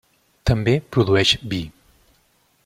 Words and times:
També 0.49 0.73
produeix 0.97 1.35
vi. 1.53 1.61